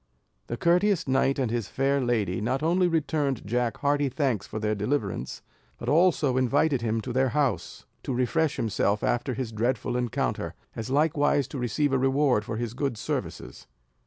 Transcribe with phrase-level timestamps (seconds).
[0.47, 4.73] The courteous knight and his fair lady, not only returned Jack hearty thanks for their
[4.73, 5.43] deliverance,
[5.77, 10.89] but also invited him to their house, to refresh himself after his dreadful encounter, as
[10.89, 13.67] likewise to receive a reward for his good services.